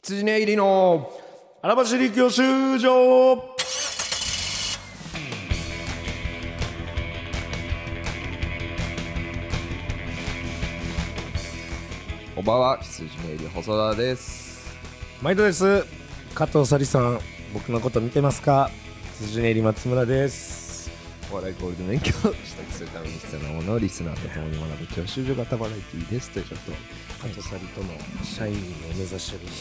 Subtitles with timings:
[0.00, 1.12] 羊ね入りの
[1.60, 3.56] 荒走り教習所。
[12.36, 14.78] おばは羊ね入り細田です。
[15.20, 15.84] 毎度です。
[16.32, 17.18] 加藤紗里さん
[17.52, 18.70] 僕のこと見てますか？
[19.18, 20.92] 辻根入り松村です。
[21.32, 26.30] お笑いゴールド免許を取得するために必要なものをリスナーと共に学ぶ教習所型バラエティーです。
[26.30, 26.72] というちょっと
[27.20, 27.88] 加藤紗里との
[28.24, 28.56] 社員を
[28.96, 29.52] 目指してるんで、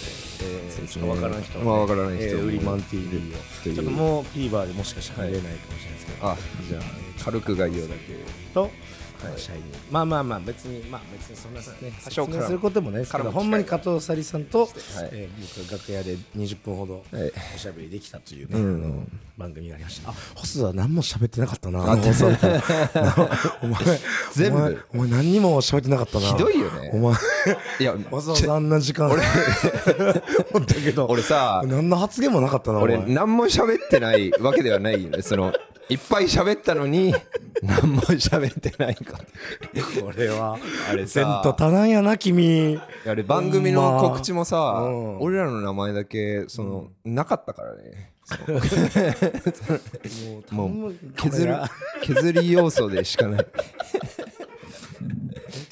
[0.43, 3.19] えー、ねちょっとわからん人は、まあわからない人えーウリマン TV を。
[3.19, 3.23] う
[3.63, 6.37] ちょっともう TVer でもしかしたら見れないかもしれないですけど、あ
[6.69, 6.81] じゃあ
[7.23, 7.99] 軽く概要だけ。
[8.53, 8.69] と、
[9.91, 14.69] まあまあまあまあ別にまあ別にそんなさね説明することもないですけどほんまに加藤紗里さんと、はい。
[15.11, 17.31] えー僕が楽屋で20分ほどはい。
[17.55, 19.03] おしゃべりできたというね、うんあの
[19.37, 20.09] 番組がありました。
[20.09, 21.83] あ細田は何も喋ってなかったな。
[23.61, 23.99] お前
[24.33, 24.57] 全部。
[24.57, 26.25] お前お前何にも喋ってなかったな。
[26.25, 26.89] ひどいよね。
[26.93, 27.15] お前
[27.79, 29.09] いや わざわざあんな時間。
[29.09, 29.21] 俺
[30.53, 31.05] 思ったけど。
[31.07, 35.53] 俺さ何の発言もなかったな俺何も喋ってないわけではないよねその
[35.89, 37.15] いっぱい喋ったのに
[37.63, 39.17] 何も喋ってないか
[40.01, 40.57] これは
[40.89, 41.41] あれせんさ。
[41.43, 42.79] と足らんやな君。
[43.05, 48.11] あれ番組の告知もさ、うん俺らの名前だけその、なかったからね。
[50.51, 51.55] もう削る
[52.03, 53.47] 削り要素でしかない。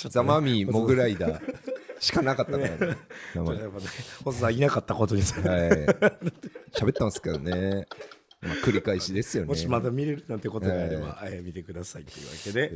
[0.09, 1.41] ザマミーモグライダー
[1.99, 2.97] しかなかったからね
[3.33, 3.57] 名前。
[3.57, 3.65] はい
[4.23, 7.87] 細田いなかったことにさ喋ったんですけどね、
[8.45, 9.49] まあ、繰り返しですよね。
[9.49, 12.71] もしまだ見れるなんてことがあれば、えー見てくださいというわけで、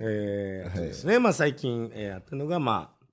[0.00, 3.04] えーあとですね、まあ最近、えー、あったのが、まあ、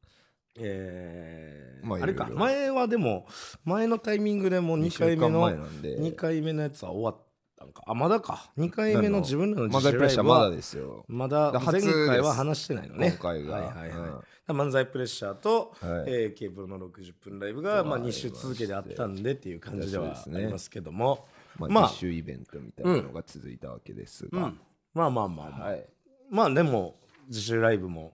[0.57, 3.25] えーまああれか前はでも
[3.63, 5.97] 前のタイミングでもう2回目の前なんで。
[5.99, 7.25] 2回目のやつは終わっ
[7.57, 7.83] たんか。
[7.87, 8.51] あまだか。
[8.57, 11.05] 2回目の自分らの漫才プレッシャーライブはまだですよ。
[11.07, 13.11] まだだ前回は話してないのね。
[13.11, 13.53] 今回が。
[13.53, 14.09] はいはいはい。
[14.09, 14.19] うん
[14.53, 16.03] 漫才プレッシャーと、はい。
[16.07, 21.27] えー、ケーブルの60分ライブが、まあ、2週続けてあったんでっていう感じではありますけども、
[21.59, 21.89] まあ、まあ。
[21.89, 24.59] 実習イベントみたいなのが続いたわけですが、うん。
[24.93, 25.85] まあまあまあまあ、はい。
[26.29, 26.95] まあでも
[27.27, 28.13] 自主ライブも、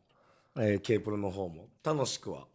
[0.57, 2.45] えー、K プロの方も楽しくは、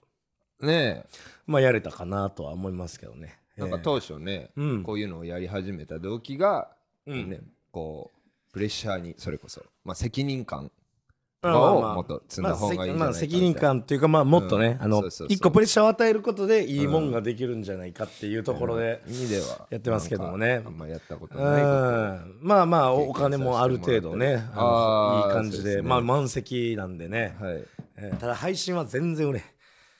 [0.60, 1.04] ね
[1.46, 3.38] まあ、やれたかなとは思いますけどね。
[3.56, 4.82] えなんかえー当初ね、うん。
[4.82, 6.70] こういうのをやり始めた動機が、
[7.06, 7.30] うん。
[7.30, 10.74] ね、こうプレッシャーにそれこそ、まあ、責任感と
[11.42, 14.78] まあかをまあまあもっと積んだ方がいい責任感というか、まあ、もっとね、
[15.28, 19.02] 一個プレッシャーを与えることでいいもんができるんじゃないかっていうところで、
[19.70, 20.62] やってますけどもね。
[20.64, 20.76] あん。
[20.76, 21.62] まやったことうない
[22.42, 24.38] まあまあおお金もある程度ねいい
[25.32, 27.64] 感じでまあ満席なんでね、はい。
[27.96, 29.42] えーただ配信は全然売れん。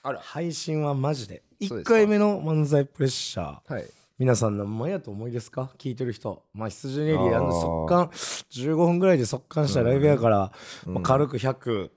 [0.03, 0.21] あら。
[0.21, 1.43] 配信はマジで。
[1.61, 1.95] 1そうですか。
[1.95, 3.73] 回目の漫才プレッシャー。
[3.73, 3.85] はい
[4.21, 5.73] 皆さん何枚やと思いですか？
[5.79, 6.43] 聞いてる人。
[6.53, 7.37] まあ羊ネリあー。
[7.37, 8.07] あの速乾
[8.51, 10.53] 15分ぐらいで速乾したライブやから、
[10.85, 11.89] まあ、軽く100、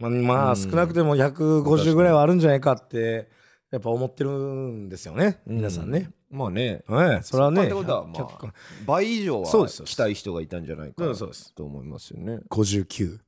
[0.00, 3.28] まあ、まあ少なくても150ぐらいはあるんじゃないかって
[3.70, 6.82] やっぱ思ってるんですよね皆さんね、まあね。
[6.88, 8.52] はいそれはねはまあ
[8.84, 11.04] 倍以上はそうです来たい人がいたんじゃないか
[11.54, 12.40] と思いますよね。
[12.50, 13.20] 59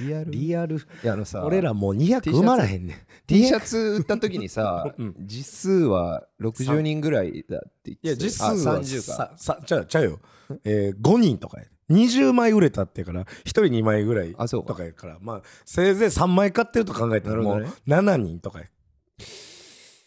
[0.00, 0.34] リアル？
[0.34, 0.78] いリアル？
[1.02, 2.96] やあのさ俺らもう200埋まらへんねん。
[3.26, 9.14] T シャツ売った時にさ、実数は60人ぐらいだって言っていや実数はあ30か。
[9.14, 10.20] ささちゃうちゃうよ、
[10.64, 11.66] えー、5人とかや。
[11.90, 14.68] 20枚売れたってから1人2枚ぐらいあそうか。
[14.68, 15.18] とかやから。
[15.20, 18.12] まあせいぜい3枚買ってると考えたらもうなるほどね。
[18.12, 18.66] 7人とかや、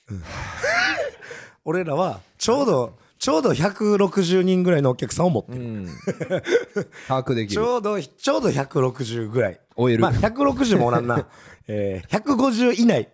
[0.10, 0.24] うん。
[1.66, 5.88] 俺らはちょうどちょうど160人ぐらいのお客さんを持ってる、うん。
[7.08, 9.60] 把握できちるょうどちょうど160ぐらい。
[9.76, 11.28] OL まあ160もおらんな、
[11.68, 13.10] えー、150以内。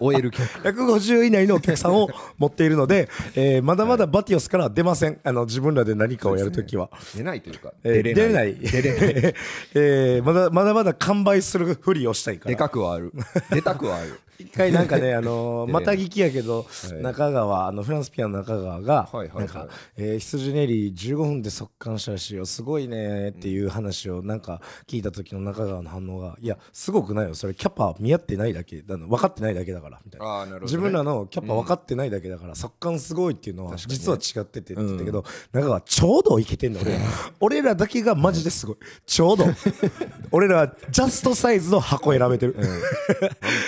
[0.00, 2.08] OL 客150以内のお客さんを
[2.38, 5.18] 持っているので、えーまだまだバティオスからは出ません。
[5.24, 6.90] あの自分らで何かをやるときは。
[7.16, 8.54] 出ないというかえー出出れない。
[8.54, 9.34] 出れない。
[9.74, 13.12] えーまだまだまだ完売するふりをしたいかでらかくはある。
[13.50, 14.20] 出たくはある。
[14.40, 16.66] 一回なんかね、あのー また聞きやけど、
[16.98, 17.02] い。
[17.02, 19.38] 中川あのフランスピアノの中川が、はいはいはい。
[19.40, 19.68] なんか、
[19.98, 22.46] えー羊ネリー15分で速乾したらしいよ。
[22.46, 27.34] すごいねっていう話をなんか聞いた時の中川の反応がいやすごくないよ。
[27.34, 30.26] それキャパ見合ってないだけだの分かってないだけだからみたいな。
[30.26, 36.98] ああなるほど、ね、自分らのキャパ分かってないだけだから、速乾すごいっていうのは実は違っててって言ったけど、中川ちょうどいけてんの俺ら。
[37.40, 38.76] 俺らだけがマジですごい。
[39.06, 39.46] ちょうど。
[40.32, 42.56] 俺らはジャストサイズの箱選べてる、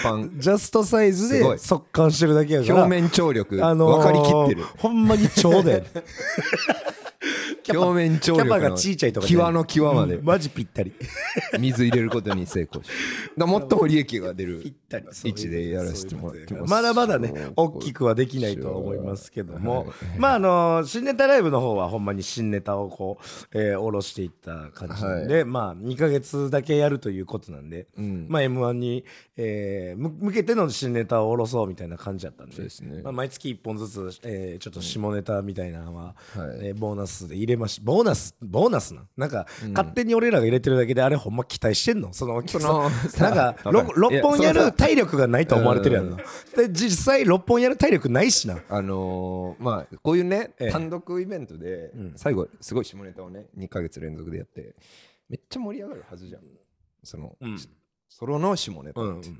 [0.02, 0.32] パン。
[0.38, 2.74] ジャストサイズで速乾してるだけやから。
[2.74, 4.64] 表面張力、あのー分かりきってる。
[4.78, 5.86] ほんまにちょうどやね
[7.70, 9.12] 表面張力キャパがの際
[9.52, 10.16] の際まで。
[10.16, 10.24] うん。
[10.24, 10.92] マジぴったり。
[11.58, 12.88] 水入れることに成功し
[13.36, 16.70] だから最も利益が出るぴったり位置でやらせてもらってます。
[16.70, 28.26] まだまだね大きくはできないとは思いますけども、まああの新ネタライブの方はほんまに新ネタをこう、えー、下ろしていった感じなんで、まあ2ヶ月だけやるということなんで、ん。
[28.28, 29.04] まあ m 1に、
[29.36, 32.56] えーむ向けての新ネタを下ろそうみたいな感じだったんで。
[32.56, 33.02] そうですね。
[33.02, 36.68] まあ、毎月1本ずつ、えーちょっと下ネタみたいなのは、はい。
[36.68, 39.06] えーボーナスで入れましボーナスボーナスな。
[39.16, 42.12] なんか、勝手に俺らが入れてるだけであれほんま期待してんの。
[42.12, 43.78] そのその なんかさわかる。
[43.80, 46.16] 6本やる体力がないと思われてるやんな。
[46.56, 48.58] で実際6本やる体力ないしな。
[48.68, 50.70] あのーまあこういうね、ええ。
[50.70, 54.74] 単独イベントで、最後すごい下ネタをね2ヶ月連続でやって
[55.28, 56.42] めっちゃ盛り上がるはずじゃん。
[57.02, 57.58] その、うん。
[58.08, 59.30] ソロの下ネタうんって、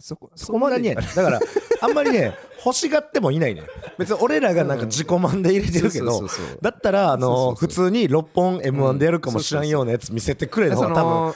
[0.00, 1.40] そこそこまでねだから
[1.80, 2.34] あんまりね
[2.64, 3.62] 欲しがってもいないね。
[3.98, 6.26] 別に俺らがなんか自己満で入れてるけど
[6.60, 11.10] だったらあの普通に6本 m 1でやるかもしらんようなやつ見せてくれの方そが多分。
[11.10, 11.34] の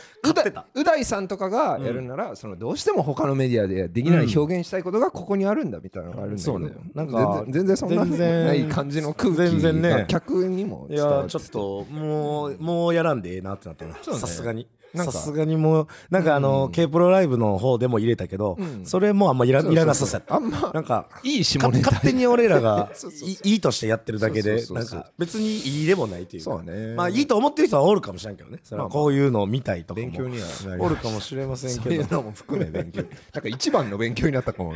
[0.75, 9.91] う大さんとかがやるなら、そのどうしても他のメディアでできない表現したいことがここにあるんだみたいなのがあるんだけど、そうねなんか全然そんなない感じの空気全然ね。
[9.91, 14.67] が客にもいやちょっともうもうやらんでええなってなってさすがに
[15.05, 20.35] さすがにもうなんかあの K プロライブの方でも入れたけどそれもあんまいらいらなさそうやった。
[20.37, 21.91] あんまなんかいい下かネタ。
[21.91, 23.29] 勝手に俺らが そうそうそう。
[23.29, 24.99] いいいとしてやってるだけでそうそうそうそう。
[24.99, 26.51] なんか別にいいでもないというか。
[26.51, 26.95] そうね。
[26.95, 28.59] まあいいと思ってる人はおるかもしれんけどね。
[28.63, 30.07] それはこういうのを見たいとかも。
[30.07, 33.03] 勉強にはなりおるかもしれませんそういけどうのも含め勉強。
[33.35, 34.75] なんか一番の勉強になったかも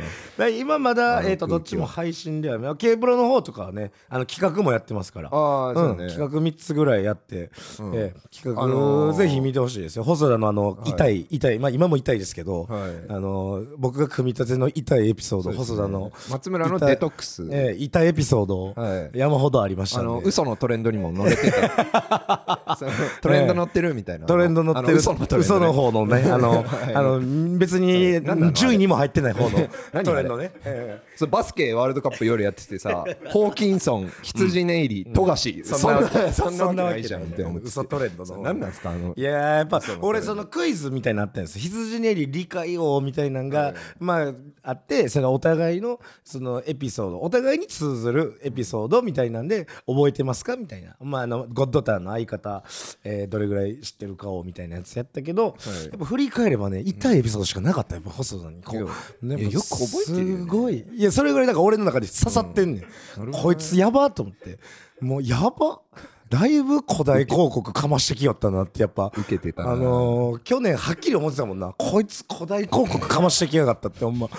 [0.59, 5.29] 今まだえーとどっちも配信では K プロの方とかはねあの企画もやってますから。
[5.29, 7.47] うね、うん、企画3つぐらいやって、ん。
[7.93, 11.59] えー企画、あのーぜひ見てほしいですよ細田のあの、痛い痛い。
[11.59, 12.91] まあ今も痛いですけど、はい。
[13.09, 19.17] あのー僕が組み立ての痛いエピソード、細田の松村のデトックス、えー痛いエピソード、はい。
[19.17, 22.77] 山ほどありましたあの嘘のトレンドにも乗れてた。
[23.21, 26.95] トレンド乗ってるみたいな、トレンド乗ってる嘘のトレンド、嘘の方のねあの、 はい。
[26.95, 27.19] あの
[27.57, 28.21] 別に
[28.53, 37.67] 順位にも入ってない方の 何トレンドね、えそうバスケワールドカップ夜やっててさ ホーキンソン羊ネイリ富樫そそんんなわけなそんなわけないじゃんって思って。
[37.67, 38.35] 嘘トレンドの。
[38.35, 39.13] 方何なんですかあの。
[39.15, 44.33] いやーやっぱ俺そのクイズみたいになったんです羊ネイリ理解王みたいなのが、まあ
[44.63, 52.63] あってそのお互いのそのエピソードお互いに通ずるエピソードみたいなんで覚えてますかみたいな、まあ、あのゴッドタンの相方、
[53.03, 55.55] えーどれぐらい知ってるかをみたいなやつやったけど、
[55.91, 57.95] やっぱ振り返ればね痛いエピソードしかなかった。
[57.95, 58.61] やっぱ細田に。
[58.61, 60.37] こう、よく覚えてるよね。
[60.41, 60.85] すごい。
[60.93, 64.59] いやそれぐらいだから俺の中で刺さってんねん、こいつやばと思って。
[64.99, 65.81] もうやば。
[66.29, 69.11] だいぶ古代広告かましてきよったなってやっぱ。
[69.17, 69.71] 受けてたな。
[69.71, 71.73] あのー去年はっきり思ってたもんな。
[71.77, 74.29] こいつ古代広告かましてきやがったってほんま。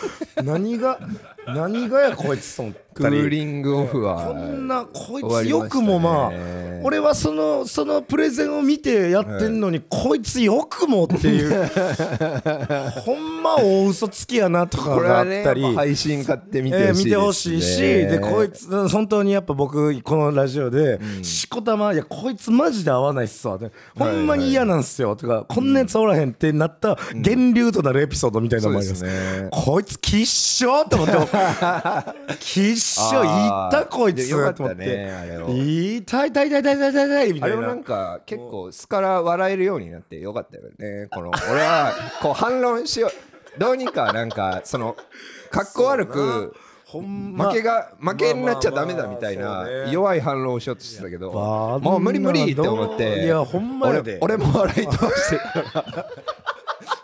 [0.43, 0.99] 何が
[1.47, 11.71] 何がやこいつと思っクーリングオフはこんなこいつよくもまあ俺はそのそのプレゼンを見てやってんのに、こいつよくもっていう。
[13.03, 16.89] ほんま大嘘つきやなとかこれがあったり、やっぱ配信買って見てほしいね。
[16.89, 23.59] えー見てほしいしでこいつうん本当にやっぱ僕このラジオで、しこたま「いやこいつマジで合わないっすわ」
[23.97, 29.01] ほんまに嫌なんすよ」とか「こんなやつおらへん」ってなった源流となるエピソードみたいなのもあります。
[29.01, 29.49] そうですね。
[29.51, 31.15] こいつきっしょと思って
[32.41, 35.49] きっ しょいあーったこいつよかったねあれを。
[35.51, 37.57] い痛い痛い痛い痛い痛いみたいな。
[37.57, 41.09] あれもなんか結構素から笑えるようになってよかったよね。
[41.13, 44.97] この俺はこう反論しようどうにかなんかその
[45.51, 46.55] かっこ悪く
[46.87, 47.47] ほんま。
[47.51, 55.41] 負けが負けになっちゃダメだみたいな弱い反論をしようとしてたけどぱもう無理無理って思っいてやほんま俺俺も笑い飛ばしてる
[55.71, 56.07] から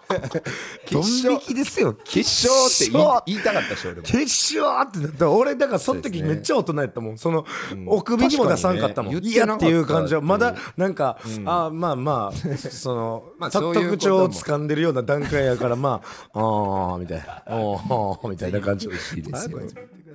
[0.91, 1.95] ドン引きですよ。
[2.05, 4.03] 決勝って言いたかったし俺も。
[4.03, 7.19] 決勝ってなった俺だからその時めっちゃ大人やったもん。
[7.19, 7.45] その
[7.87, 9.15] お首にも出さんかったもん。
[9.15, 9.21] ね。
[9.23, 16.01] 嫌っていう感じはまだなんかあまあまあその まあそういう特徴を掴んでるような段階やからま
[16.33, 17.43] あああみたいな。
[17.55, 18.89] おーみたいな感じ。
[18.89, 19.61] 美味しいですよ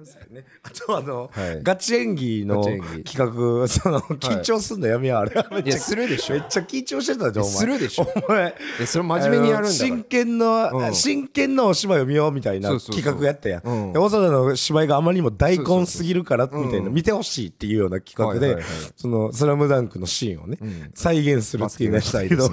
[0.03, 0.45] あこいつ見てくださいね。
[0.63, 1.63] あとあのはい。
[1.63, 5.47] ガチ演技の企画その緊張すんのやめようあれは。
[5.51, 6.33] めっいやちゃするでしょ。
[6.35, 8.07] めっちゃ緊張してたじゃんお前するでしょ。
[8.27, 8.55] お前。
[8.79, 10.93] でそれ真面目にやるんだ真剣の、うん。
[10.93, 13.61] 真剣のお芝居を見ようみたいな企画やったやん。
[13.61, 16.93] 大阪の芝居があまりにも大根すぎるからみたいな、うん。
[16.93, 18.61] 見てほしいっていうような企画で、
[18.95, 20.91] そのスラムダンクのシーンをね、ん。
[20.93, 22.49] 再現するっていうのやったけど、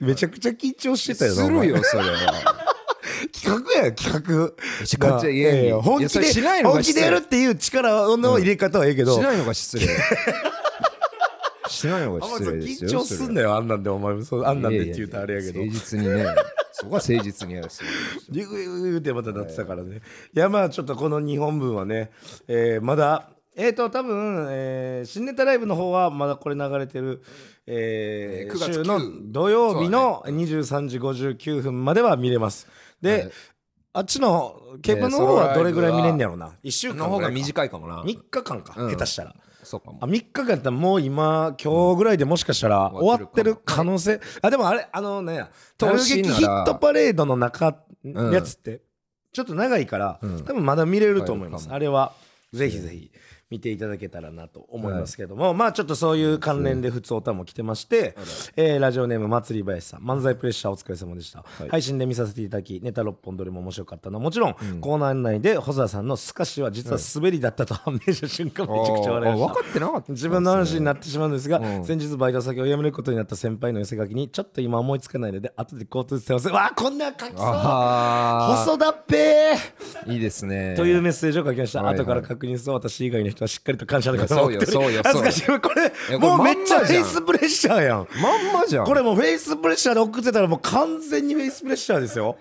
[0.00, 1.44] めちゃくちゃ緊張してたよな。
[1.44, 2.69] するよそれは
[3.32, 4.52] 企画や企画。
[4.98, 9.86] ガチ演技いやいや本気でしないのが本気でやるっていう力の入れ方はいいけど、しないのが失礼。
[11.68, 15.60] しないのが失礼ですよ緊張すんだよあんなんでお前あんなんでって言うとあれやけど。
[15.60, 16.26] 誠実にね。
[16.80, 17.84] そこは誠実にやる必
[18.30, 20.00] 要ギュグギュグギュグってまたなってたからね、
[20.34, 22.10] いやまあちょっとこの2本分はね、
[22.48, 27.22] えーまだえーと多分、えー新ネタライブの方はまだこれ流れてる、
[27.66, 32.66] えーえー9月週の9土曜日の23時59分までは見れます
[33.02, 33.32] で、はい。
[33.92, 36.52] あっちのケープの方はどれぐらい見れんねやろうな。
[36.62, 38.02] 1週間の方が短いかもな。
[38.02, 38.90] 3日間か、うん。
[38.92, 39.34] 下手したら。
[39.62, 39.98] そうかも。
[40.00, 44.20] あ3日間やったらもう今今日ぐらいでもしかしたら終わってる可能性。
[44.42, 48.82] あでもあれあのね投投撃ヒットパレードの中のやつって
[49.32, 50.44] ちょっと長いから、うん。
[50.44, 52.12] 多分まだ見れると思います、はいあれは。
[52.52, 53.10] ぜひぜひ
[53.50, 58.14] 見ていただけたらなと思いますけども、まあちょっとそういう関連で普通歌も来てまして、
[58.56, 60.00] えーラジオネーム祭り林さん。
[60.00, 69.52] 漫才プレッシャーお疲れ様でした、配信で見させていただきネタ6本どれも面白かったのはもちろん、コーナー内で細田さんのスカシは実は滑りだったと判明した瞬間めちゃくちゃ笑いました。
[69.52, 71.84] あ分かってなかった自分の話になってしまうんですが、うん。
[71.84, 77.34] 先日バイト先を辞めることになった先輩の寄せ書きにちょっと今思いつかないので後で交通してませんわあこんな書きそう。
[77.38, 80.08] あ細田っぺー。
[80.08, 80.74] あいいですね。
[80.76, 81.98] というメッセージを書きました、はいはい。
[81.98, 85.02] 後から確認すると私以外の人はしっかりと感謝の方そうよを送ってそうよ。
[85.04, 85.60] 恥ずかしい。
[85.60, 88.08] これやもうめっちゃフェイスプレッシャーやん。
[88.22, 88.84] まんまじゃん。
[88.86, 92.36] これもうフェイスプレッシャーで送ってたらもう完全にフェイスプレッシャーですよ、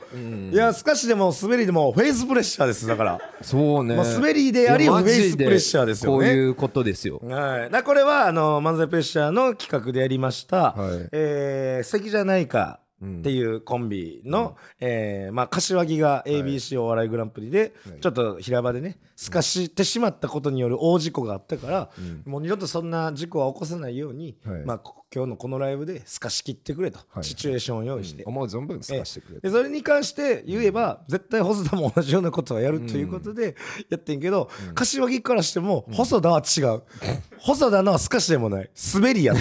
[0.51, 3.95] いやスカシでも滑りでもフェイスプレッシャーですだからそうね。
[3.95, 6.17] まあ滑りでありフェイスプレッシャーですよね。
[6.17, 7.21] こういうことですよ。
[7.23, 11.09] はい、これはあの漫才プレッシャーの企画でやりました「はい。
[11.11, 21.89] えー素敵じゃないか」っていうコンビの、えーまあ、柏木が ABC お笑いグランプリで、ちょっと平場でねすかしてしまったことによる大事故があったから、
[22.25, 24.65] もう二度とそんな事故は起こさないように、はい。
[24.65, 28.23] まあ、こ今日のこのライブですかし切ってくれと、はいシチュエーションを用意して。
[28.25, 33.55] 思う存分透かしてくれそれに関して言えば、絶対細田も同じようなことはやるということで
[33.89, 36.83] やってんけど、柏木からしても細田は違う、
[37.39, 38.69] 細田のはすかしでもない。
[38.93, 39.33] 滑りや。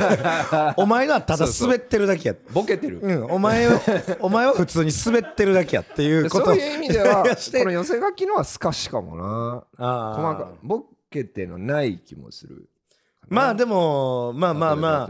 [0.78, 2.36] お前のはただ滑ってるだけや。
[2.54, 3.00] ボケてる。
[3.02, 3.80] うん、お前は
[4.20, 7.28] お前は普通に滑ってるだけやっていうことそういう意味ではこ
[7.64, 9.64] の寄せ書きのは透かしかもな。
[9.76, 10.22] あー。
[10.22, 12.66] 細かボケてのない気もする
[13.32, 15.08] まあでもまあまあまあ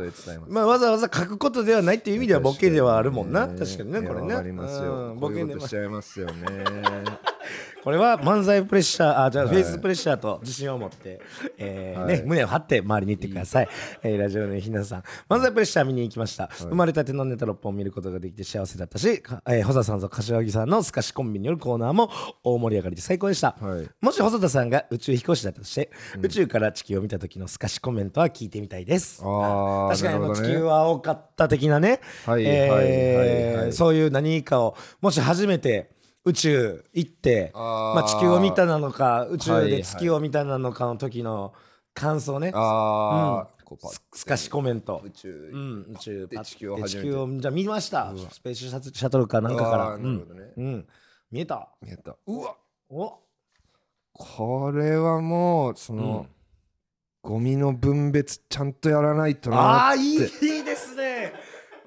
[0.49, 3.47] まあわざわざ書くことではないっていう意味ではボケではあるもんな。
[3.47, 4.37] ね確かにねこれね。
[4.37, 6.64] ボケボケでもでしちゃいますよね
[7.82, 11.21] これは漫才プレッシャーあじゃあフェイスプレッシャーと自信を持って、
[11.59, 12.16] えーはい。
[12.18, 13.68] ね、胸を張って周りに行ってください、
[14.04, 15.02] えーラジオのひなさん。
[15.28, 22.09] 漫才プレッシャー見に行きました、生まれたてのネタ6本を見ることができて幸せだったし、かえー、細田さんと柏木さんのスカシコンビによるコーナーも
[22.44, 23.88] 大盛り上がりで最高でした、はい。
[24.00, 25.90] もし細田さんが宇宙飛行士だったとして、
[26.21, 29.23] 宇宙から地球を見た時のスカシコメントは聞いてみたいです。
[29.25, 35.90] あー確かにあの地球は青かった的なね、はいえそういう何かをもし初めて
[36.25, 39.62] 宇宙行ってまあ、地球を見たなのか宇宙はい。
[39.62, 41.52] はいで月を見たなのかの時の
[41.95, 45.02] 感想ね、ああこうパッすすかしコメント。
[45.05, 48.12] 宇宙うん、宇宙地球を地球をじゃあ見ました。
[48.31, 49.99] スペースシャトルかなんかから。
[49.99, 50.05] ね。
[50.05, 50.26] うん、
[50.57, 50.87] うん、
[51.31, 51.69] 見えた。
[51.87, 52.17] やった。
[52.26, 52.57] うわ。
[52.88, 53.19] お。
[54.14, 56.26] これはもうその、
[57.23, 61.33] ゴミの分別ちゃんとやらないとなああっていいいいですね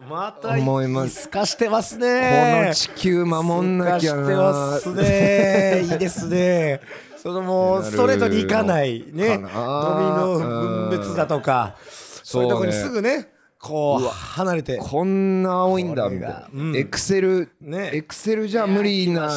[0.09, 1.23] また思います。
[1.23, 5.81] すかしてますこねの地球守んなきゃすかしてますなね。
[5.91, 6.81] いいですね。
[7.17, 9.37] そのもうストレートにいかないね。
[9.37, 11.75] ゴミの分別だとか。
[12.23, 14.77] そういうとこにすぐねこう離れて。
[14.77, 16.09] こんな青いんだ。
[16.09, 16.49] みたいなが。
[16.53, 16.75] うん。
[16.75, 17.89] エクセルね。
[17.93, 19.31] エクセルじゃ無理な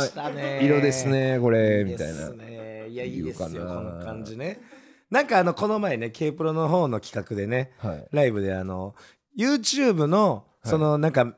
[0.60, 1.84] 色ですねこれ。
[1.84, 2.30] みたいな。
[2.88, 4.60] いやいいですよこの感じね。
[5.10, 8.06] なんかあのこの前ね K プロの方の企画でね、はい。
[8.12, 8.94] ライブであの
[9.38, 11.34] YouTube のそのなんか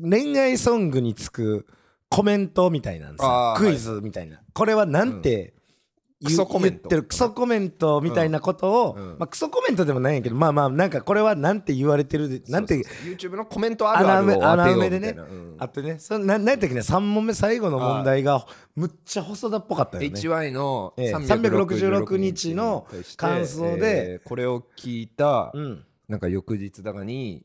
[0.00, 1.66] 恋愛ソングにつく
[2.08, 3.30] コメントみたいなんですよ。
[3.30, 5.54] あークイズみたいな、これはなんて、
[6.22, 7.02] クソコメント言ってる。
[7.04, 9.02] クソコメントみたいなことを、うん。
[9.02, 15.14] うんまあ、クソコメントでもないんやけどまあまあなんかこれはなんて言われてるでなんて YouTube のコメントあるあるを穴埋めでね。
[15.16, 15.56] うん。
[15.58, 15.98] あってね。
[15.98, 18.44] そななんやったっけね3問目最後の問題が
[18.76, 20.08] むっちゃ細田っぽかったよね。
[20.08, 21.14] HY のええ。
[21.14, 27.44] 366 366日の感想でえーこれを聞いたうんなんか翌日だかに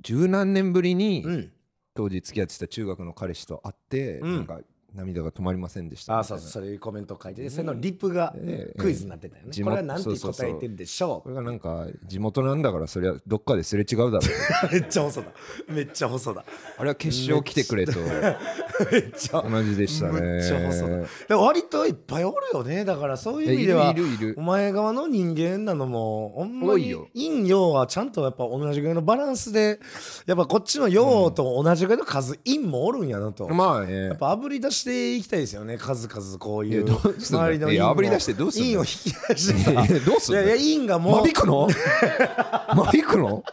[0.00, 1.52] 十何年ぶりにうん。
[1.92, 4.36] 当時付き合ってた中学の彼氏と会ってうん。
[4.36, 4.60] なんか
[4.94, 6.18] 涙が止まりませんでした。
[6.18, 9.50] あみたいうなそそういうコメントを書いててそのリップがええクイズになってたよね。
[9.50, 10.50] 地元これはなんてそうそうそう。
[10.50, 14.20] 答えてるでしょこれがなんか地元なんだからそりゃどっかですれ違うだろうう
[14.72, 15.26] めっちゃ細だ。
[15.68, 16.44] めっちゃ細だ。
[16.78, 17.92] あれは決勝来てくれと。
[18.90, 20.20] めっちゃ同じでしたね。
[20.20, 20.96] めっちゃ細だ。
[21.28, 22.84] でも割といっぱいおるよね。
[22.84, 29.80] だからそういう意味ではいるいるお前側の人間なのもほんまに陰陽はちゃんとやっぱ同じぐらいのバランスで
[30.26, 34.06] やっぱこっちの陽と同じぐらいの数陰もおるんやなと、まあね。
[34.06, 35.78] やっぱ炙り出していきたいですよね。
[35.78, 36.86] 数々こういう
[37.18, 37.70] 周りの陰を。
[37.72, 38.66] いや炙り出してどうすんの？
[38.66, 39.82] 陰を引き出してさ。
[39.82, 40.42] うすんの？
[40.42, 41.20] いやいや陰がもう。
[41.22, 41.68] 間引くの？
[42.74, 43.44] 間引くの？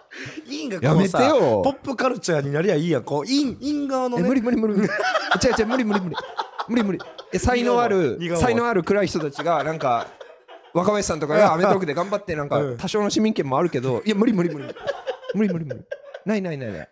[0.45, 1.61] 陰がやめてこうさよ。
[1.63, 3.03] ポップカルチャーになりゃいいやん。
[3.03, 4.29] こう陰陰側のえね。
[4.29, 4.87] 無理無理無理無理。
[4.87, 6.15] 違う違う無理無理無理。
[6.69, 6.99] 無理無理。
[7.33, 10.07] え才能ある才能ある暗い人たちがなんか
[10.73, 14.67] 若林さんとかがアメトーークで頑張ってなんか多少の市民権もあるけどいや無理無理無理。
[15.33, 15.81] 無理無理無理
[16.27, 16.89] ないないないない。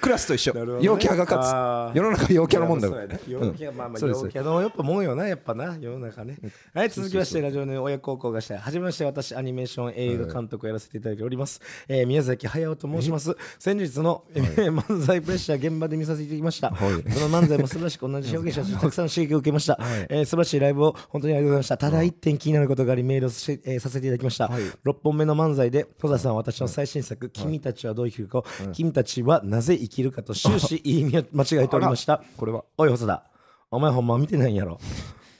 [0.00, 1.96] クラスと一緒、陽キャが勝つ。
[1.96, 2.88] 世の中陽キャのもんだ
[3.28, 5.76] 陽キャ、まあまあ陽キャのやっぱもんよなやっぱな。
[5.80, 6.36] 世の中ね、
[6.74, 8.58] はい続きましてラジオの親孝行がしたい。
[8.58, 13.36] はじめまして私アニメーション映画監督をやらせていただいております、えー宮崎駿と申します。
[13.58, 17.12] 先日の、えー漫才プレッシャー現場で見させていただきました、はい。
[17.12, 21.76] その漫才も素晴らしく同じ表現者としてたくさん刺激を受けました、えー素晴らしいライブを本当にありがとうございました。
[21.78, 32.22] ただ一点気になることがありメールをし、えーさせていただきました、6本目の漫才で戸田さんは私の最新作「君たちはどう生きるかを」君たちはなぜ生きるか」と終始言い間違えておりました。
[32.36, 32.64] これは。
[32.78, 33.22] おい細田。
[33.70, 34.78] お前ほんま見てないんやろ。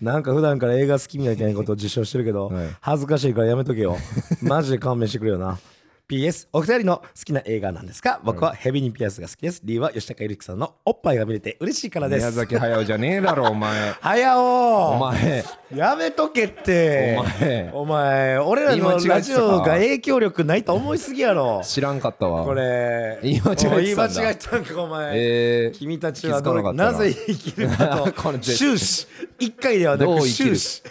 [0.01, 2.69] なんか普段から映画好きみたいなことを自称してるけど、はい。
[2.81, 3.97] 恥ずかしいからやめとけよ。
[4.43, 5.59] マジで勘弁してくれよな。
[6.09, 8.21] PS お二人の好きな映画なんですか？
[8.23, 9.61] 僕はヘビにピアスが好きです。
[9.65, 12.31] 理由は吉高由里子さんのおっぱいが見れて嬉しいからです。
[12.31, 13.91] 宮崎駿じゃねえだろお前。
[14.01, 15.45] はやおお前
[15.75, 17.19] やめとけって。
[17.19, 17.71] お前。
[17.75, 21.61] お前俺らのラジオが影響力ないと思いすぎやろ。
[21.65, 22.45] 知らんかったわ。
[22.45, 23.19] これ。
[23.23, 26.73] 言い間違えてたん言い間違えたんかお前、えー君たちはなな。
[26.73, 29.09] なぜ生きるか こと終始。
[29.41, 30.83] 一回ではなく終始。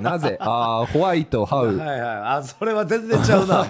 [0.00, 0.36] なぜ？
[0.38, 1.76] ああホワイトハウ。
[1.78, 2.00] はいはい。
[2.00, 3.66] あそれは全然 違うな。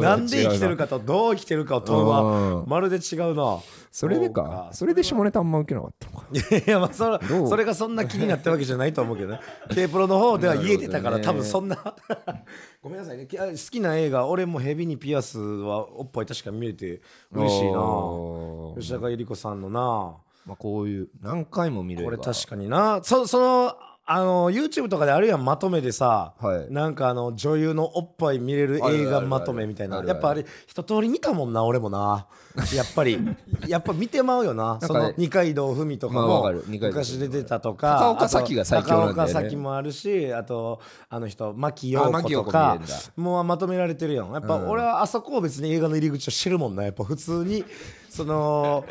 [0.00, 2.26] なんで生きてるかとどう生きてるかを問うはう
[2.62, 2.64] ん。
[2.66, 3.58] まるで違うな。
[3.92, 4.68] それでか？
[4.72, 9.40] それで下ネタあんま受けなかったのか いやまあそれそれがそんな気になったわけじゃないと思うけどね。
[9.74, 11.24] K プロの方では言えてたから、ね。
[11.24, 11.76] 多分そんな。
[12.82, 13.26] ごめんなさいね。
[13.26, 17.00] 好きな映画俺もヘビにピアスはおっぱい確か見れて
[17.32, 18.80] 嬉しいな。
[18.80, 20.16] 吉高由里子さんのな。
[20.46, 23.00] まあこういう何回も見れるこれ確かにな。
[23.02, 23.74] そその
[24.12, 26.72] あの YouTube とかであるやんまとめでさ、はい。
[26.72, 30.02] なんかあの女優のおっぱい見れる映画まとめみたいな。
[30.02, 32.26] やっぱあれ一通り見たもんな俺もな。
[32.74, 33.20] やっぱり。
[33.68, 34.78] やっぱ見てまうよな。
[34.80, 39.14] かねその二階堂ふみとかも昔出てたとか高岡早紀が最強なんだよね。
[39.14, 42.80] 高岡早紀もあるしあとあの人牧陽子子とか
[43.14, 44.32] もうまとめられてるやん。
[44.32, 46.82] やっぱ俺はあそこを別に映画の入り口を知るもんな。
[46.82, 47.64] やっぱ普通に
[48.10, 48.84] その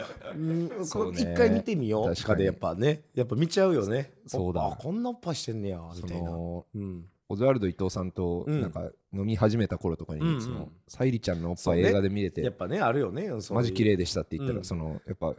[1.14, 2.10] 一回見てみよう。
[2.10, 3.04] と確かでやっぱね。
[3.14, 4.14] やっぱ見ちゃうよね。
[4.26, 4.66] そうだ。
[4.66, 6.30] あこんなおっぱいしてんねやみそたいな。
[6.32, 7.06] のうん。
[7.28, 8.62] オズワルド伊藤さんとうん。
[8.62, 14.66] なんか飲み始めた頃とかに、その沙莉ちゃんのおっぱい映画で見れて、やっぱねあるよねマジ綺麗麗でしたって言ったら、うん。
[14.66, 15.36] そのやっぱ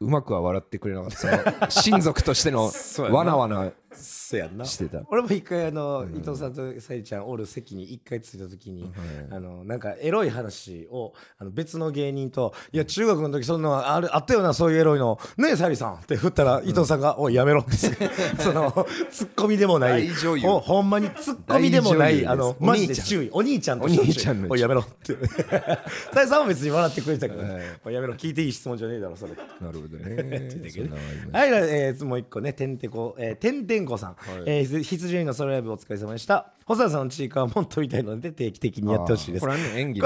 [0.00, 1.70] うまくは笑ってくれなかった。
[1.70, 2.70] 親族としての
[3.12, 4.64] わなわなそやんな。
[4.64, 5.02] してた。
[5.08, 8.90] 俺も一回あの、伊藤さんとさゆちゃんおる席に一回着いた時に、
[9.30, 17.76] あのなんかエロい話をあの別の芸人と「いや中学の時そんなあるあったよなそういうエロいのねえさゆりさん」って振ったら伊藤さんが「おいやめろ」って
[18.42, 20.08] そのツッコミでもない。
[20.08, 23.30] 大女優ほほんまにツッコミでもないあのマジで注意。
[23.32, 25.16] お兄ちゃんとしてお兄ちゃんのおいやめろ」って。
[26.12, 27.62] さゆさんも別に笑ってくれたけど、はい。
[27.84, 29.32] おいやめろ聞いていい質問じゃねえだろそれ。
[29.60, 30.16] なるほどね。
[31.32, 36.52] はい、えーもう一個ね、てんてこ、えー、てんてんこさん、えー羊のソロライブお疲れ様でした。
[36.64, 39.46] 細田さんのチーカーも撮りたいので定期的にやってほしいです。
[39.46, 39.48] こ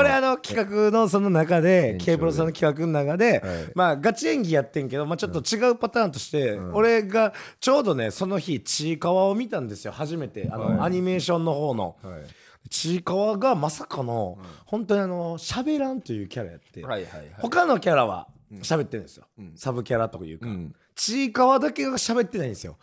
[0.03, 3.73] れあの企画のその中で K プロさんの企画の中で、はい。
[3.75, 9.93] まあガチ演技やってんけど、まあ、ちょっと違うパターンとして、俺がちょうどねその日ちいかわを見たんですよ。
[9.93, 10.49] 初めて。
[10.51, 10.81] あの、はい。
[10.83, 11.97] アニメーションの方の。
[12.03, 12.23] はい。
[12.71, 17.31] ちいかわがまさかの、本当にあの喋らんというキャラやって、はいはいはい。
[17.41, 18.29] 他のキャラは
[18.63, 22.76] 喋ってるんですよ、サブキャラというか、うんちいかわだけが喋ってないんですよ、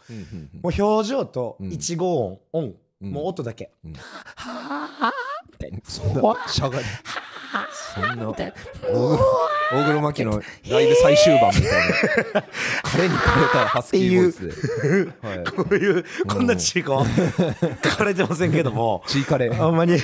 [0.62, 3.72] もう表情と一語音、音もう音だけ、
[5.84, 6.86] そんなしゃがり
[7.96, 8.30] そんな
[9.72, 11.90] 大黒摩季のライブ最終盤みたい
[12.34, 12.44] な。
[12.84, 19.04] 彼に枯れたハスキーボイスで、はい、こういうこんなちいかわ枯れてませんけども。
[19.08, 20.02] チーカレーあんまり。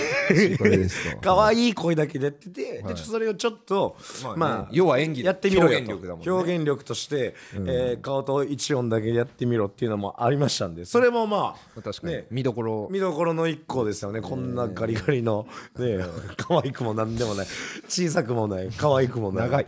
[1.22, 3.98] 可愛い声だけでやってて、でそれをちょっと
[4.36, 5.92] まあ要は演技やってみろよと。
[5.92, 6.32] 表現力だもんね。
[6.32, 12.14] 表現力として、えー顔と一音だけやってみろっていうのもありましたんでそれもまあ確かに。
[12.14, 12.26] ね。
[12.30, 12.88] 見どころ。
[12.92, 14.22] 見どころの一個ですよね。
[14.22, 15.48] こんなガリガリの
[15.78, 16.00] ね
[16.38, 17.48] 可愛くもなんでもない。
[17.88, 18.70] 小さくもない。
[18.70, 19.66] 可愛くもない長い。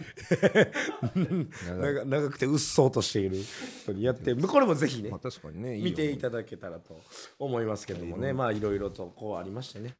[1.65, 3.37] 長長くてうっそうとしている。
[3.83, 6.99] 人にやってこれもぜひねまあ確かにね見ていただけたらと
[7.39, 8.33] 思いますけどもね。
[8.33, 9.95] まあいろいろとこうありましてね.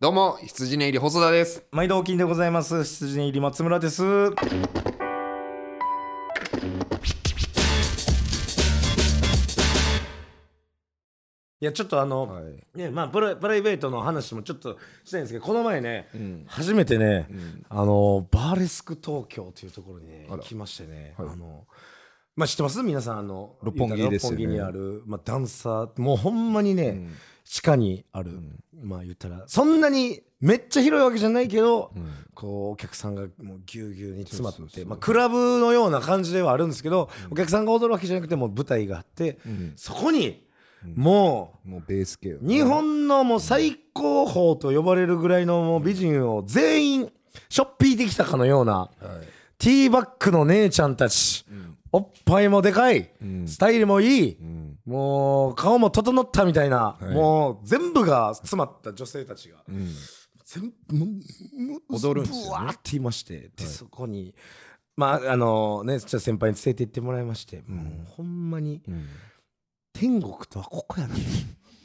[0.00, 1.64] どうも羊ね入り細田です。
[1.72, 2.84] 毎度お金でございます。
[2.84, 4.30] 羊ね入り松村です
[11.60, 12.78] いやちょっとあの、はい。
[12.78, 16.08] ねまあプラプライベートの話もちょっとしたいんですけどこの前ね、
[16.46, 17.26] 初めてね、
[17.68, 21.28] あのバーレスク東京というところにね来ましてね、はい。
[21.28, 21.66] あの
[22.36, 22.80] まあ知ってます？
[22.82, 27.08] 皆さんあの六本木ね六本木にある、まあ、ダンサーもうほんまにね、
[27.44, 28.30] 地下にある、
[28.80, 32.08] まあ言ったらそんなにめっちゃ広いわけじゃないけど、うん。
[32.34, 39.72] こうお客さんがもうぎゅうぎゅうに詰まってまあ、クラブのような感じではあるんですけど、お客さんが踊るわけじゃなくてもう舞台があって、うん。
[39.74, 40.46] そこに
[40.94, 42.36] ももうベース系。
[42.40, 47.12] 日本のもう最高峰と呼ばれるぐらいのもう美人を全員
[47.48, 48.90] しょっぴいてきたかのようなはい。
[49.58, 51.44] ティーバックの姉ちゃんたち、
[51.90, 53.48] おっぱいもでかい、ん。
[53.48, 54.78] スタイルもいい、うん。
[54.86, 57.04] もう顔も整ったみたいな、い。
[57.06, 59.88] もう全部が詰まった女性たちが、うん。
[60.44, 60.96] 全部
[61.90, 62.46] 踊るんですよね。
[62.46, 64.34] ブワーって言いましてで、そこに。
[64.96, 69.06] まああのね先輩に連れて行ってもらいまして、もうほんまにうん
[69.98, 71.14] 天国とはここやな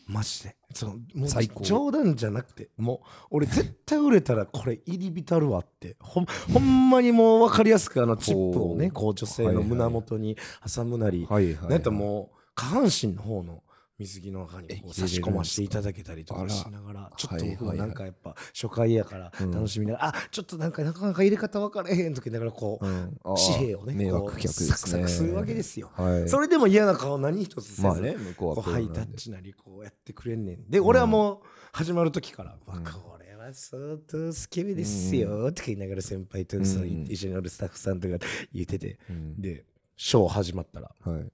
[0.08, 0.56] マジで。
[0.72, 1.64] そのもう最高。
[1.64, 5.96] 冗談じゃなくてもう俺絶対売れたらこれ入り浸るわって。
[6.00, 10.38] ほんほんまにもう分かりやすくあのチップをねこう女性の胸元に
[10.76, 13.63] 挟むなり、はいはいなんかもう下半身の方の
[14.00, 23.20] 水着の中にこう差し込ませていただけたりとかしながらちょっと僕もなんかやっぱ初回やから楽しみながら、あちょっとなんかなかなか入れ方分からへんときながらこう、うん。
[23.24, 26.30] 紙幣をね迷こうサクサクするわけですよ、はい。
[26.30, 30.70] それでも嫌な顔何一つせず、まあね向こうハイタッチなりこうやってくれんねん。
[30.70, 38.18] で俺はもう始まる時から「わこれは相当スケベですよ」って言いながら先輩と一緒におるスタッフさんとか
[38.52, 39.40] 言ってて、ん。
[39.40, 41.32] でショー始まったらはい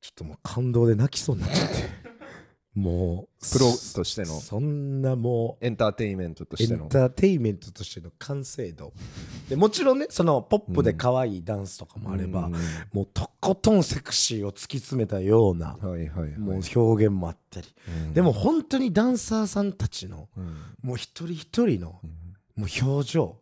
[0.00, 2.00] ちょっともう感動で泣きそうになっちゃって。
[2.72, 6.86] もうプロとしてのそんなもうエンターテインメントとエしての。
[6.86, 8.92] ンターテインメントとしての完成度。
[9.48, 12.52] でもちろんねそのポップで可愛いダンスとかもあれば、うん。
[12.92, 16.38] もうとことんセクシーを突き詰めたような、はいはいはい。
[16.38, 18.14] もう表現もあったり、うん。
[18.14, 20.56] でも本当にダンサーさんたちのうん。
[20.82, 22.00] もう一人一人の
[22.54, 23.36] もう表情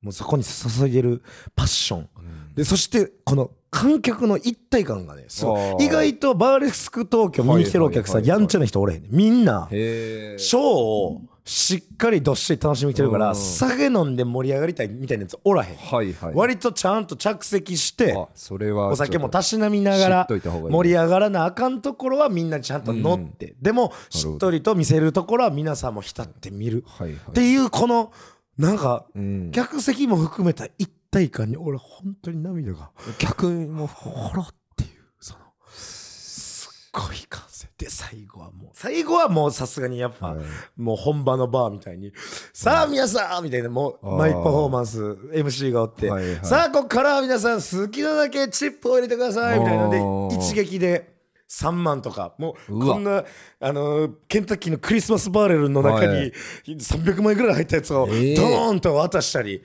[0.00, 1.22] もうそこに注いでる
[1.54, 2.08] パッション、
[2.54, 5.60] でそしてこの観客の一体感がねすごい。
[5.60, 5.84] あー。
[5.84, 13.36] 意外とバーレスク東京見に来てるお客さんやんちゃな人おれへんねみんなショーをしっかりどっしり楽しみに来てるからうん。
[13.36, 15.76] 酒飲んで盛り上がりたいみたいなやつおらへん。
[15.76, 16.34] はいはい。
[16.34, 27.18] 割とちゃんと着席してあそれはお酒もたししなみなが知ら盛り上がらなあかんところはみんなちゃんと乗って、でもしっとりと見せるところは皆さんも浸って見る、はいはい。
[27.18, 28.12] っていうこの
[28.58, 29.50] なんかうん。
[29.50, 32.90] 客席も含めた一体感に俺本当に涙が。
[33.18, 34.46] 客もほろっ
[34.76, 34.90] ていう。
[35.18, 35.40] その
[35.72, 40.44] すっごい感性で最後はもう最後はもうさすがにやっぱ、はい。
[40.76, 42.12] もう本場のバーみたいに
[42.52, 46.08] 「さあ皆さん!」みたいなもうマイパフォーマンス MC がおって、
[46.42, 51.18] さあここからは皆さん好きなだけチップを入れてくださいみたいなので一撃で
[51.48, 53.24] 3万とかもうこんな
[53.60, 56.32] あのーケンタッキーのクリスマスバーレルの中はに
[56.64, 58.36] 300万円ぐらい入ったやつをドえー。
[58.36, 59.60] ーンと渡したり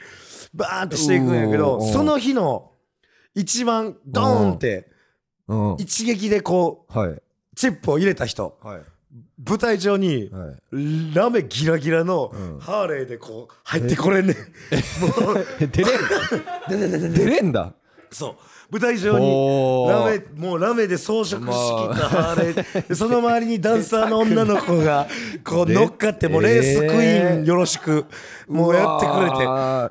[0.56, 2.72] バーンってしていくんやけどその日の
[3.36, 4.90] 一番ドーンって
[5.48, 5.76] うん。
[5.78, 7.22] 一撃でこうはい。
[7.56, 8.82] チップを入れた人はい。
[9.48, 11.14] 舞台上にはい。
[11.14, 12.60] ラメギラギラのん。
[12.60, 14.36] ハーレーでこう入ってこれんねん。
[14.36, 17.74] もうえ 出れんだ出れんだ。
[18.12, 18.36] そう
[18.72, 21.52] 舞台上にほラーメもうラメで装飾しきった
[22.10, 22.88] ハーレー。
[22.88, 25.08] でその周りにダンサーの女の子が
[25.46, 28.06] こうで乗っかってもうレースクイーンよろしく
[28.48, 29.46] もうやってくれて。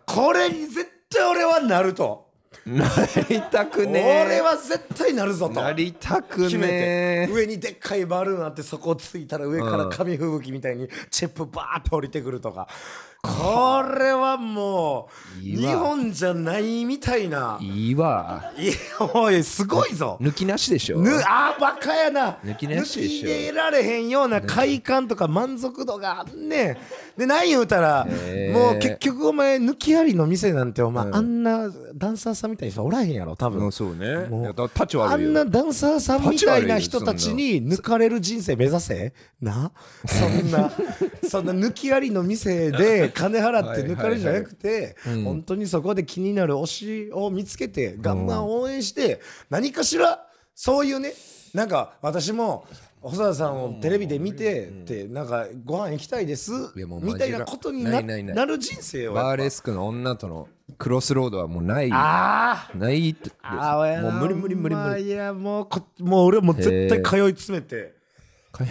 [0.07, 2.25] これに絶対俺はなると。
[2.67, 2.87] な
[3.29, 5.61] りたくね俺は絶対なるぞと。
[5.61, 6.73] なりたく決めて。
[6.73, 12.67] ね上にでっかいバルーンあってそこをついたら上から紙吹雪みたいにチップバーって降りてくるとか
[13.25, 15.09] これはも
[15.39, 17.59] う日本じゃないみたいな。
[17.59, 18.53] いいわ。
[18.59, 18.75] いや
[19.15, 20.19] おいすごいぞ。
[20.21, 21.01] 抜きなしでしょ。
[21.01, 22.37] ぬあーバカやな。
[22.45, 23.29] 抜きなしでしょ。
[23.29, 26.77] 抜き入れられへんような快感とか満足度があんねん。
[27.17, 28.07] で何言うたら
[28.53, 31.17] もう結局お前抜きありの店なんてお前、うん。
[31.17, 33.65] あんなダンサーさんみたいな人おらへんやろ多分。
[33.65, 34.27] うんそうね。
[34.27, 34.55] もう
[35.01, 39.15] あんなダンサーさんみたいな人たちに抜かれる人生目指せ？
[39.41, 39.73] な？
[40.07, 40.71] そんな
[41.29, 51.15] そんな抜きありの店で金払って抜かれるんじゃなくて本当にそこで気になる推しを見つけてガンガン応援して何かしらそういうね
[51.55, 52.67] なんか私も
[53.01, 58.37] 細田さんをテレビで見てってなんかご飯行きたいですみたいなことになないないない。
[58.37, 59.23] なる人生をやっぱ。
[59.25, 60.49] バーレスクの女との
[60.79, 61.91] クロスロードはもうない。
[61.93, 63.31] ああないって。
[64.01, 65.05] もう無理無理無理無理。
[65.05, 67.94] いやもうこもう俺はもう絶対通い詰めて
[68.55, 68.67] 通い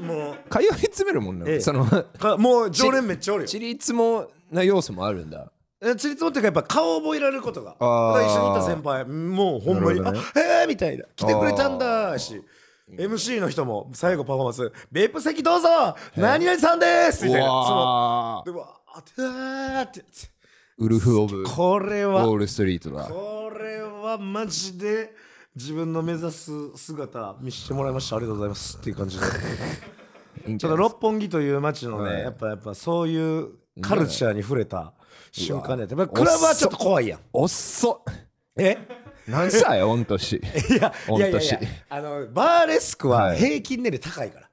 [0.00, 0.36] もう。
[0.50, 1.60] 通い詰めるもんなええ。
[1.60, 1.84] その
[2.18, 3.48] かもう常連めっちゃおるよ。
[3.48, 5.52] ちりつもな要素もあるんだ。
[5.80, 7.70] えちりつもっていうかやっぱ顔覚えられることが。
[7.70, 8.14] だあー。
[8.14, 10.48] から一緒にいた先輩もうほんまに、あなるほどね。
[10.60, 11.04] へえみたいな。
[11.14, 12.42] 来てくれたんだし。
[12.90, 15.68] MC の人も最後パフォーマンス「ベープ席どうぞ
[16.16, 17.46] 何々さんです」みたいな。
[17.46, 20.04] そのわでわーってわーって
[20.78, 23.04] ウルフ・オブ・ウこれはォール・ストリートだ。
[23.04, 25.12] これはマジで
[25.58, 28.14] 自分の目指す姿見せてもらいました。
[28.14, 29.26] ありがとうございますっていう感じで。
[30.56, 32.22] ちょっと六本木という街のね、はい。
[32.22, 33.48] やっぱやっぱそういう
[33.80, 34.92] カルチャーに触れた
[35.32, 37.20] 瞬間で、やっぱクラブはちょっと怖いやん。
[37.32, 38.04] おっそ。
[38.56, 38.78] え？
[39.26, 39.82] 何歳？
[39.82, 40.36] 御年。
[40.38, 41.58] いやいやいやい御や年。
[41.88, 43.38] あのバーレスクははい。
[43.38, 44.47] 平均年齢高いから。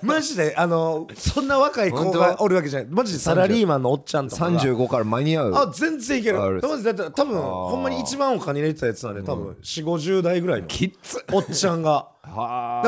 [0.00, 2.88] うんマジであのそんな若い子がおるわけじゃない。
[2.90, 4.60] マジでサラリーマンのおっちゃんとかが。
[4.60, 5.54] 35から間に合う。
[5.54, 6.42] あ全然いける。
[6.42, 7.42] あるマジでだって多分ー。
[7.42, 10.66] ほんまに一番お金入れてたやつなんで多分4 5 0代ぐらいの。
[10.66, 11.24] きっつ。
[11.32, 12.08] おっちゃんが。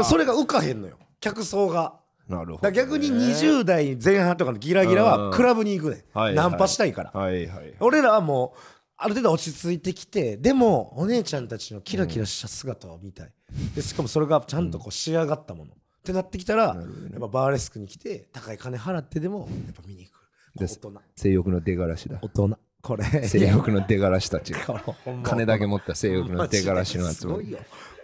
[0.05, 0.97] それが浮かへんのよ。
[1.21, 1.95] 客層が。
[2.29, 5.31] なるほどだから逆に20代前半とかのギラギラうん。
[5.31, 6.05] はクラブに行くね。
[6.15, 6.35] ん、はい。
[6.35, 7.75] ナンパしたいから、はいはい。
[7.81, 8.59] 俺らはもう
[8.97, 13.33] ある程度落ち着いてきてでもお姉ちゃんたちのキラキラした姿を見たい、
[13.75, 15.73] でしかもそれがちゃんとこう仕上がったもの、
[16.05, 20.21] ってなってきたら、やっぱバーレスクに来て高い金払ってでもやっぱ見に行く。
[20.55, 20.79] 大です。
[20.79, 20.93] 人。
[21.17, 22.19] 性欲の出がらしだ。
[22.21, 22.59] 大人。
[22.83, 23.05] これ。
[23.27, 24.53] 性欲の出がらしたち
[25.25, 27.59] 金だけ持った性欲の出がらしのやつを言すごいよ。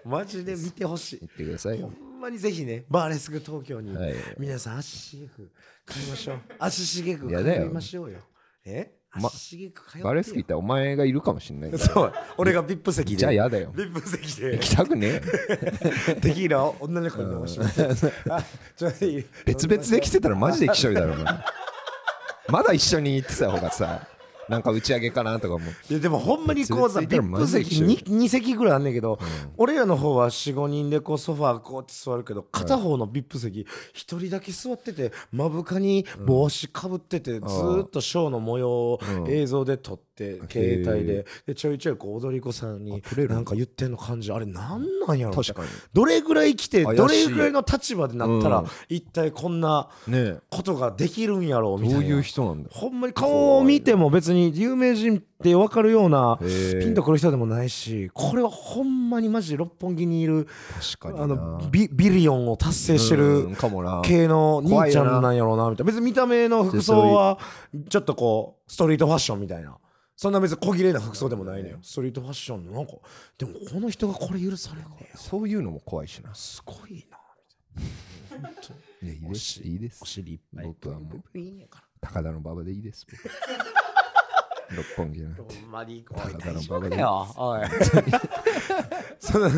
[0.07, 1.25] マジで見てほしい。
[1.27, 1.93] ってくださいよ。
[2.11, 4.15] ほんまにぜひねバーレスク東京に、はい。
[4.39, 5.51] 皆さん足しげく
[5.85, 6.41] 買いましょう。
[6.59, 8.21] 足しげく買いましょうよ。
[8.65, 8.91] え？
[9.15, 9.29] ま
[10.05, 12.13] バレスキーってお前がいるかもしんない そう。
[12.39, 13.17] 俺が VIP 席で。
[13.17, 13.73] じゃあやだよ。
[13.75, 14.53] VIP 席で。
[14.53, 15.15] 行きたくねえ。
[15.15, 15.21] よ
[16.23, 17.63] テキーラを女の子に飲まして。
[18.31, 18.43] あ
[18.77, 19.25] ちょっといい？
[19.47, 21.15] 別々で来てたらマジできしょいだろ
[22.49, 24.07] まだ一緒に行ってた方がさ
[24.51, 25.71] なんか打ち上げかなとか思う。
[25.89, 29.19] いやでもほんまにこうさついてるマ VIP ジで席 2, 2席ぐらいあんねんけど、
[29.57, 41.25] 俺らの方は45人でこうソファーこうって座るけど片方の VIP 席一人だけ座ってて目深に帽子かぶっててずーっとショーの模様を映像で撮って携帯で。
[41.47, 44.33] でちょいちょいこう踊り子さんになんか言ってんの感じ。
[44.33, 45.69] あれなんなんやろ確かに。
[45.93, 48.67] どれぐらい来てどれぐらいの立場でなったらうん。
[48.89, 49.89] 一体こんな
[50.51, 52.01] ことができるんやろうみたいな。
[52.03, 52.71] どういう人なんだよ。
[52.73, 60.47] ほんまに顔を見ても別に有名人って分かるようなピンとくる人でもないしこれはほんまにマジで六本木にいる
[60.99, 63.49] 確かにあなのビビリオンを達成してる
[64.05, 65.93] 系の兄ちゃんなんやろうなみたいな。
[65.93, 67.39] 別に見た目の服装は
[67.89, 69.77] ちょっとこうストリートファッションみたいな。
[70.17, 71.79] そんな別に小綺麗な服装でもないのよ。
[71.83, 72.93] ストリートファッションのなんか
[73.39, 76.35] でもこの人がこれ許されるのそういうのも怖いしな。
[76.35, 77.17] すごいな。
[79.03, 79.63] いやいいです。
[79.63, 80.01] いいです。
[80.03, 81.23] お尻いっぱい僕はもう
[82.03, 83.19] 高田の馬場でいいです僕
[84.77, 85.55] 六本木じゃなくて。
[85.61, 87.61] ほんまにおい大丈夫かよおい。
[89.21, 89.51] その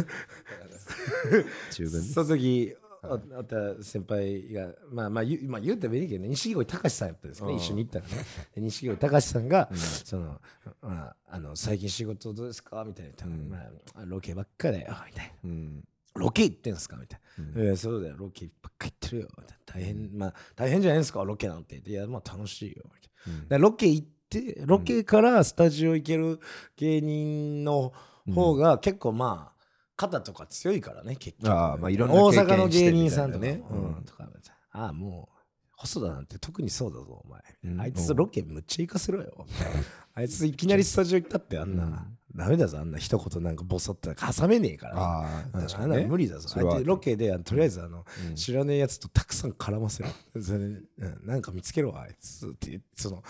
[1.73, 6.29] 十分その時おおった先輩がまあまあ言う,、まあ、言うてもいいけどね。
[6.29, 8.13] 錦鯉隆さんやったんですね、一緒に行ったらね。
[8.55, 9.69] で錦鯉隆さんが、
[10.05, 10.41] その、
[10.81, 12.85] まあ、あの最近仕事どうですか？
[12.85, 15.51] みたいな言ったら、まあ、ロケばっかだよみたいな。
[15.51, 15.85] うん。
[16.15, 16.97] ロケ行ってんすか？
[16.97, 17.21] みたい
[17.57, 17.63] な。
[17.65, 19.29] いや、そうだよ、ロケばっか行ってるよ。
[19.67, 21.83] 大変、まあ、大変じゃないですか、ロケなんて。
[21.85, 22.85] いや、まあ、楽しいよ。
[22.85, 23.41] みたいな。
[23.43, 24.07] だからロケ行っ
[24.41, 26.41] て、ロケからスタジオ行ける
[26.77, 27.93] 芸人の
[28.35, 29.63] 方が結構まあ、
[29.97, 31.53] 肩とか強いからね、結局。
[31.53, 33.63] ああまあいろんな大阪の芸人さんとかね。
[33.71, 34.05] うん。
[34.05, 34.29] とか、
[34.73, 35.39] ああ、もう、
[35.77, 37.41] 細田なんて特にそうだぞ、お前。
[37.65, 39.47] うんあいつロケむっちゃ行かせろよ。
[40.15, 44.95] あいついきなりスタジオ行ったってあんな、ダメだぞ、あんな一言なんかボソって挟めねえから。
[44.97, 46.49] ああうん確かに無理だぞ。
[46.85, 50.09] ロケでとりあえずあの、知らねえやつとたくさん絡ませろ。
[50.41, 50.83] それうん、
[51.25, 53.23] なんか見つけろ、あいつって言ってその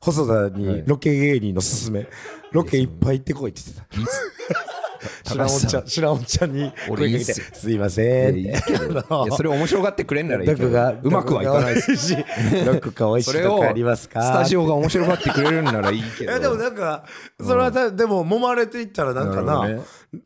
[0.00, 2.08] 細田にロケ芸人のすすめ、
[2.52, 3.60] ロケいっぱい行ってこいって
[3.92, 4.75] 言ってた。
[5.24, 5.48] 知らん。
[5.48, 8.48] おっちゃん、知らんおっちゃんに俺声かけて、すすいませんいって。
[8.50, 9.30] やいいけど。
[9.36, 10.68] それ面白がってくれんならいいけど
[11.02, 11.96] うまくはいかないです。
[11.96, 12.16] し、
[12.64, 14.22] どこか美味しいとこありますか？
[14.22, 16.32] スタジオが面白がってくれるんならいいけど。
[16.32, 17.04] いやでもなんか
[17.40, 19.68] それはたでも揉まれていったらなんかな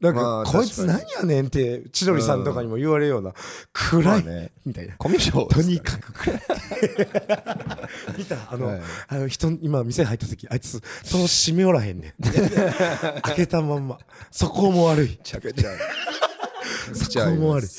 [0.00, 3.32] なんまあかこいつ何やねんって千鳥さんとかにも言われるような
[3.72, 4.50] 暗いまあね。
[4.64, 4.96] みたいな。
[4.96, 6.40] コミュ障とにかく暗い。
[8.18, 8.80] 見たあの、はい。
[9.08, 12.20] あの人今店入った時あいつそう閉めおらへんねん
[13.22, 13.98] 開けたまんま。
[14.30, 15.08] そこも悪い。
[15.08, 15.70] めちゃくちゃ。
[16.94, 17.66] そこも悪い。
[17.66, 17.74] めち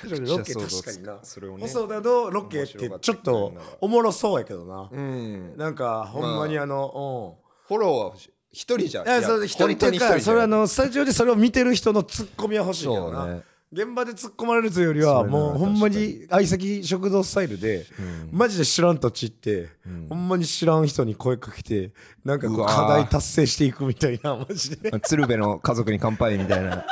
[0.00, 0.60] ゃくちゃ想像つく。
[0.82, 1.18] 確かにな。
[1.22, 5.54] それをね細田のロケってちょっとおもろそうやけどな、うん。
[5.56, 7.38] なんかほんまにあの、
[7.68, 8.12] フォローは
[8.52, 9.08] 一人じゃうん。
[9.08, 12.84] いや、そう、一人というか、それはあの、スタジオでそれを見てる人のツッコミは欲しい。
[12.84, 13.24] けどな。
[13.24, 13.42] そうね。
[13.72, 17.86] 現場で突っ込まれるというよりは、それなもうほんまに相席食堂スタイルで、
[18.30, 19.70] マジで知らん土地行って、
[20.10, 22.74] ほんまに知らん人に声かけて、なんかこううわー。
[22.74, 24.92] 課題達成していくみたいな、 マジで。
[25.00, 26.84] 鶴瓶の家族に乾杯みたいな。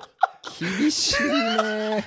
[0.80, 2.06] 厳しいね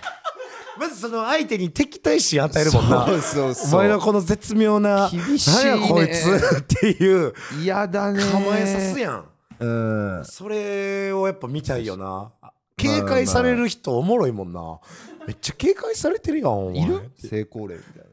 [0.79, 3.05] まずその相手に敵対心与えるもんな。
[3.05, 3.79] そうそうそう。
[3.79, 5.71] お前のこの絶妙な、厳しいね。
[5.71, 8.21] なんやこいつっていう嫌だね。
[8.31, 9.25] 構えさすやん。
[9.59, 9.67] う
[10.21, 10.25] ん。
[10.25, 12.31] それをやっぱ見たいよな。
[12.77, 14.79] 警戒される人おもろいもんな。
[15.25, 16.81] めっちゃ警戒されてるやん、お前。
[16.81, 17.11] いる？
[17.17, 18.07] 成功例みたい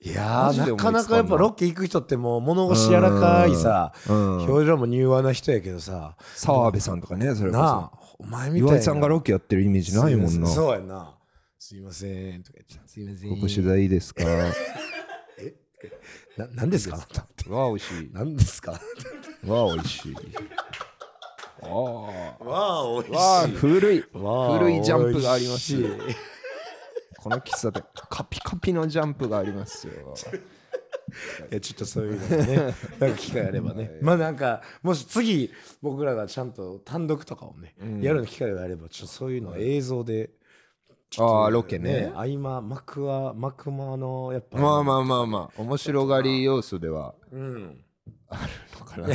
[0.00, 1.00] いやマジでーな思いつかんな。
[1.00, 8.68] かなかやっぱロケ行く人ってもう物腰柔らかいさ、うん表情も柔和な人やけどさ、澤部さんとかねそれこなあそお前みたいな。
[8.74, 10.46] 岩井さんがロケやってるイメージないもんな。
[10.46, 11.16] そうやんな
[11.58, 12.42] すいません。
[12.42, 13.30] とか言ってすいません。
[13.30, 14.24] ここ取材いいですか？
[14.28, 14.44] わ
[16.36, 16.94] な何ですか？
[16.96, 17.22] あなた。
[17.22, 18.10] あ美味しい。
[18.12, 18.80] 何ですか？
[19.46, 20.14] わあ美味しい。
[21.62, 21.68] ああ。
[21.68, 23.56] わあおいしい。
[23.56, 24.04] 古い。
[24.12, 25.74] 古いジャンプがあります。
[27.18, 30.14] この喫茶店カピカピのジャンプがありますよ。
[31.50, 32.56] いやちょっとそういうのもね。
[33.00, 33.98] なんか機会あればね。
[34.00, 40.30] まあなんかもし次僕らがちゃんと単独とかをね、やる機会があればちょっとそういうのを映像で
[41.16, 42.12] ああロケね。
[42.14, 47.84] 合間幕は幕間のやっぱまあまあまあまあ面白がり要素ではうん
[48.28, 49.08] あるのかな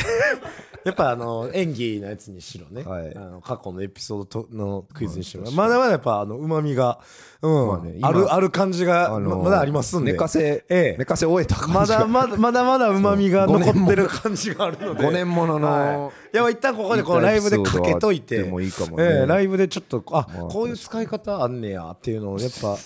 [0.85, 3.15] やっぱあの演技のやつにしろね、はい。
[3.15, 6.99] あの過去のエピソードとのクイズにしろ、まだまだやっぱあの旨味が、
[7.41, 10.11] うんまあね今あるある感じが、あのままだありますんで。
[10.11, 10.95] 寝かせ、ええ。
[10.97, 12.07] 寝かせ終えた感じまだが。
[12.07, 15.03] まだまだまだ旨味が残ってる感じがあるので。
[15.05, 18.35] 5年ものの、はい、いや一旦ここでこうライブでかけといて。
[18.35, 18.51] いね。
[18.99, 22.77] ええライブでちょっとあ、まあこういう使い方あんねやっていうのをやっぱ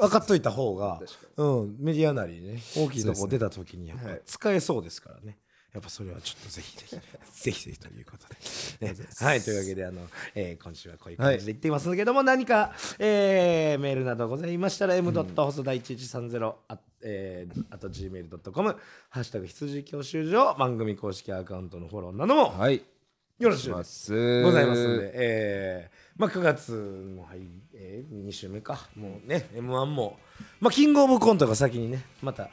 [0.00, 1.00] 分かっといた方が、
[1.36, 5.38] うん、メディアなりね大きいとこ出た時にやっぱ使えそうですからね。
[5.76, 8.26] やっぱそれはちょっとぜひぜひ ぜひぜひということ
[8.80, 15.12] で、ね、はいというわけであの、えー今週はこういう感じで言っていますけども、何か、えーメールなどございましたら m.
[15.12, 15.24] 細
[15.62, 18.76] 田1130あえー、あと gmail.com
[19.10, 22.82] ハッシュタグ羊教習所番組公式アカウントのフォローなどもはい。
[23.38, 24.42] よろしくまです。
[24.42, 27.40] ございますんで、えーまあ、9月もはい、
[27.74, 28.88] えー、2週目か。
[28.96, 30.18] もうね m 1も、
[30.58, 32.48] まあ、キングオブコントが先にねまたあ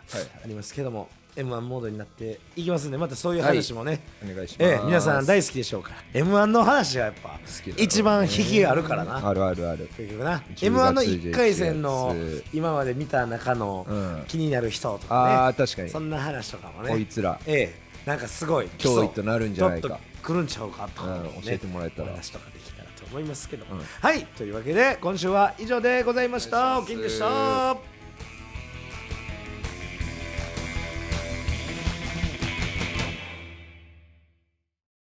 [0.45, 5.95] りますけども、m 1モードになっていきますんでまたそういう話もね、お願いします、えー皆さん大好きでしょうから。
[6.13, 7.39] m 1の話がやっぱ
[7.77, 9.27] 一番引きがあるからな。
[9.27, 9.89] あるあるある。
[9.97, 10.43] 結局な。
[10.55, 14.23] 10 m 1の月1回戦の11月今まで見た中のうん。
[14.27, 15.89] 気になる人とあかね、あ確かに。
[15.89, 16.89] そんな話とかもね。
[16.89, 17.39] こいつら。
[17.45, 19.87] ええなんかすごい脅威となるんじゃないか。
[19.87, 21.01] ちょっと来るんちゃうかと。
[21.01, 22.09] かもね、うん教えてもらえたら。
[22.09, 23.81] お話とかできたらと思いますけども、うん。
[23.81, 24.25] はい。
[24.25, 26.79] というわけで今週は以上でございました。
[26.79, 27.92] おきんでした